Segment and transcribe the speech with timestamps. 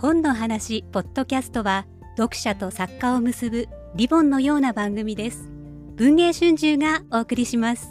[0.00, 1.84] 本の話ポッドキャストは
[2.16, 5.50] 読者と作家を結ぶリボンのような番組です。
[5.96, 7.88] 文藝春秋がお送りします。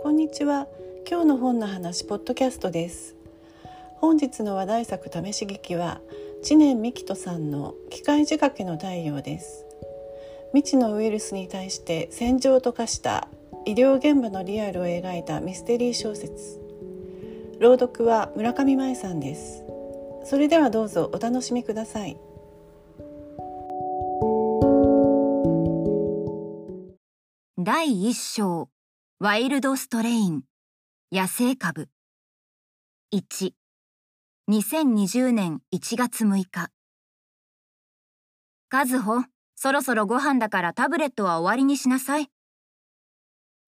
[0.00, 0.68] こんにちは。
[1.10, 3.16] 今日の本の話ポッドキャストです。
[3.96, 6.00] 本日の話題作試し劇は
[6.44, 9.66] 知念美希人さんの機械仕掛けの太陽です。
[10.54, 13.26] 未知のウイルスに対して戦場と化した
[13.64, 16.60] 医療現場のリアルを描いたミステリー小説。
[17.58, 19.64] 朗読は村上舞さんです。
[20.24, 22.18] それではどうぞお楽しみください。
[27.56, 28.68] 第一章。
[29.20, 30.42] ワイルドストレイン。
[31.10, 31.88] 野生株。
[33.14, 33.52] 1
[34.50, 36.68] 2020年1月6日。
[38.70, 39.24] 和穂
[39.62, 42.26] そろそろご飯だからタブレットは終わりにしなさい。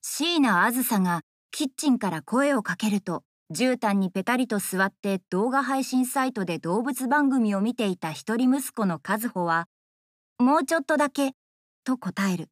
[0.02, 1.20] 椎名あずさが
[1.52, 9.68] キッチンから声をかけると絨毯にペタリと座って動画配信サイトで動物番組を見ていた一人息子の和穂は
[10.42, 11.36] 「もうちょっとだけ」
[11.86, 12.50] と答える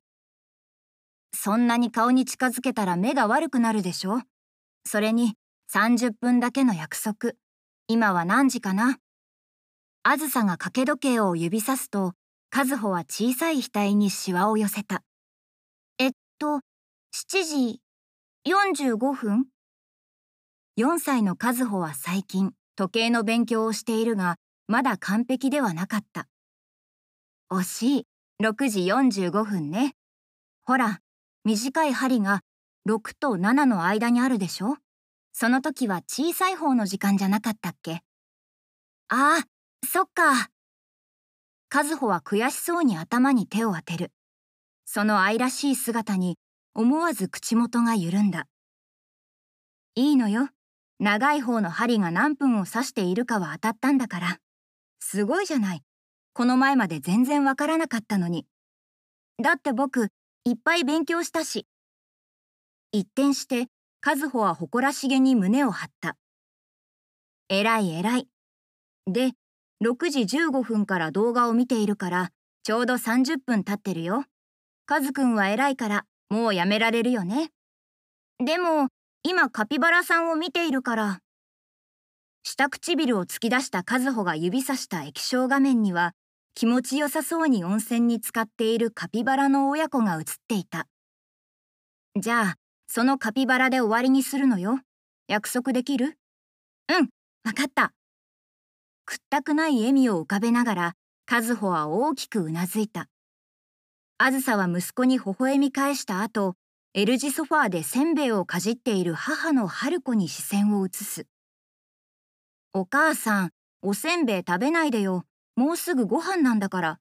[1.34, 4.20] そんなに顔に近づけたら目が悪くなるでしょ
[4.86, 5.34] それに
[5.74, 7.32] 30分だけの約束。
[7.88, 8.98] 今は何時かな？
[10.04, 12.14] あずさが掛け時計を指さすと、
[12.54, 15.02] 和穂は小さい額にシワを寄せた。
[15.98, 16.60] えっと、
[17.14, 17.80] 7時
[18.46, 19.46] 45分
[20.78, 24.36] ?4 歳の和穂は最近、時計の勉強をしているが、
[24.68, 26.28] まだ完璧ではなかった。
[27.50, 28.06] 惜しい。
[28.42, 29.94] 6時45分ね。
[30.66, 31.00] ほら、
[31.44, 32.42] 短い針が
[32.86, 34.76] 6と7の間にあるでしょ？
[35.32, 38.02] その時は小さい方の時間じゃなかったっけ？
[39.08, 40.50] ああ、そっか。
[41.74, 44.12] 和穂は悔しそうに頭に手を当てる。
[44.84, 46.36] その愛らしい姿に
[46.74, 48.46] 思わず口元が緩んだ。
[49.94, 50.50] いいのよ。
[50.98, 54.38] 長い方の針が何分を指しているかは当たったんだから。
[55.00, 55.82] すごいじゃない。
[56.34, 58.44] この前まで全然わからなかったのに。
[59.42, 60.08] だって僕、
[60.44, 61.66] いっぱい勉強したし。
[62.92, 63.68] 一転して
[64.04, 66.18] 和穂は誇らしげに胸を張った。
[67.48, 68.28] えらいえらい。
[69.06, 69.32] で、
[69.82, 72.30] 6時15分から動画を見ているから、
[72.62, 74.24] ちょうど30分経ってるよ。
[74.86, 77.50] カズくんは偉いから、もうやめられるよね。
[78.38, 78.90] でも、
[79.24, 81.18] 今カピバラさんを見ているから。
[82.44, 86.12] 下唇を突き出した和穂が指さした液晶画面には、
[86.54, 90.86] 気持ちよさそうに温泉に浸かっているカピバラの親子が映っていた。
[92.16, 92.54] じゃあ、
[92.86, 94.78] そのカピバラで終わりにするのよ。
[95.26, 96.16] 約束できる？
[96.88, 97.08] うん、
[97.44, 97.92] わかった。
[99.04, 100.94] 屈ったくない笑みを浮かべながら、
[101.30, 103.08] 和穂は大きくうなずいた。
[104.18, 106.54] あずさは息子に微笑み返した後、
[106.94, 111.26] L 字ソファーでせんべいをかじっている母の春子に視線を移す。
[112.74, 113.50] お母さん、
[113.82, 115.24] おせんべい食べないでよ。
[115.56, 116.98] もうすぐご飯なんだから。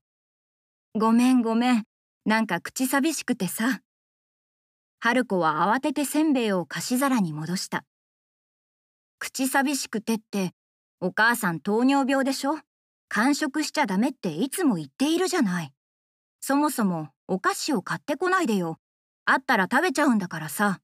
[0.95, 1.83] ごめんごめん。
[2.25, 3.81] なんか口寂しくてさ。
[4.99, 7.83] 春子は慌ててせんべいを菓子皿に戻した。
[9.19, 10.53] 口寂しくてって、
[11.03, 12.59] お母さん糖尿病でしょ？
[13.09, 15.73] 完食しちゃダメっていつも言っているじゃない。
[16.41, 18.77] そもそもお菓子を買ってこないでよ。
[19.25, 20.79] あったら食べちゃうんだからさ。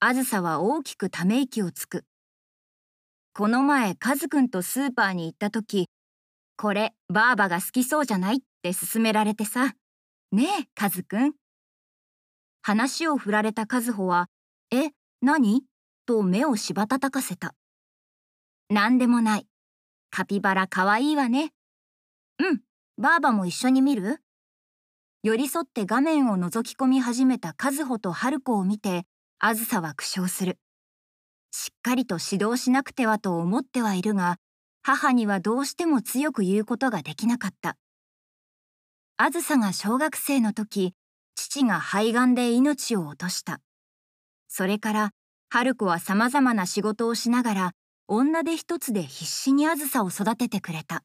[0.00, 2.04] あずさは大きくため息をつく。
[3.32, 5.88] この前、カズくんとスーパーに行った時、
[6.58, 9.72] これ、ばあばが好きそうじゃないって勧められてさ。
[10.30, 11.32] ねえ、カズくん。
[12.60, 14.26] 話を振られた和穂は、
[14.70, 14.90] え、
[15.22, 15.62] 何？
[16.04, 17.54] と目をしばたたかせた。
[18.70, 19.48] なんでもない。
[20.10, 21.52] カピバラかわいいわね。
[22.38, 22.60] うん、
[22.98, 24.22] ばあばも一緒に見る？
[25.24, 29.06] 寄り添って画面を覗き込み始めた和穂と春子を見て、
[29.40, 30.60] あずさは苦笑する。
[31.50, 34.36] しっかりと指導しなくてはと思ってはいるが、
[34.82, 37.76] 母にはどうしても強く言うことができなかった。
[39.16, 40.94] あずさが小学生の時、
[41.34, 43.60] 父が肺がんで命を落とした。
[44.46, 45.10] それから、
[45.48, 47.72] 春子は様々な仕事をしながら、
[48.12, 51.04] 女手一つで必死にあずさを育ててくれた。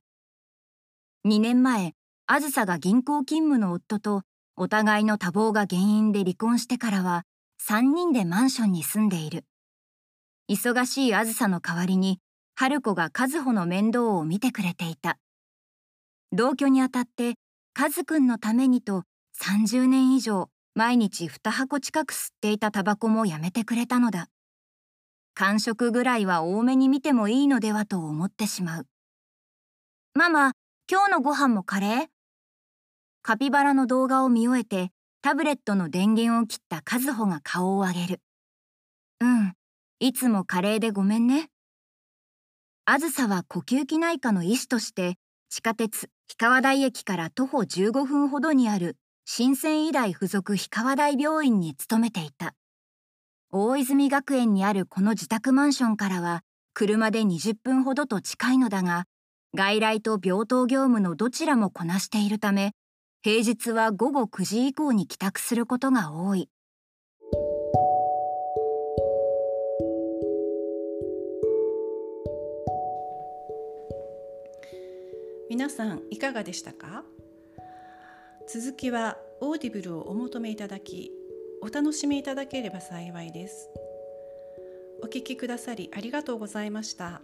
[1.24, 1.94] 2年前、
[2.26, 4.24] あずさが銀行勤務の夫と、
[4.56, 7.22] お互いの多忙が原因で離婚してからは、
[7.62, 9.46] 3人でマンションに住んでいる。
[10.50, 12.18] 忙しいあずさの代わりに、
[12.56, 15.20] 春子が和穂の面倒を見てくれていた。
[16.32, 17.36] 同居にあたって、
[17.80, 19.04] 和くんのためにと
[19.40, 24.28] 30年以上毎日2箱近く吸っていたタバコもやめてくれたのだ。
[25.36, 28.88] 感触ぐらいは多めに見てもいいのではと思ってしまう。
[30.14, 30.54] ママ、
[30.90, 32.08] 今日のご飯もカレー？
[33.22, 34.92] カピバラの動画を見終えて
[35.22, 38.22] タブレットの電源を切った和穂が顔を上げる。
[39.20, 39.54] うん、
[40.00, 41.50] いつもカレーでごめんね。
[42.86, 45.16] あずさは呼吸器内科の医師として
[45.50, 48.96] 地下鉄氷川台駅から徒歩15分ほどにある
[49.26, 52.54] 新鮮医大附属氷川台病院に勤めていた。
[53.52, 56.42] 大泉学園にあるこの自宅マンションからは
[56.74, 59.06] 車で20分ほどと近いのだが、
[59.56, 62.74] 外来と病棟業務のどちらもこなしているため、
[63.24, 66.50] 平日は午後9時以降に帰宅することが多い。
[75.50, 77.06] 皆さんいかがでしたか？
[78.48, 81.12] 続きはオーディブルをお求めいただき
[81.66, 83.72] お楽しみいただければ幸いです
[85.02, 87.22] お聴きくださりありがとうございました。